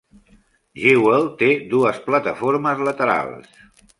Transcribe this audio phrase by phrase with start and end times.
[0.83, 3.63] Jewell té dues plataformes laterals.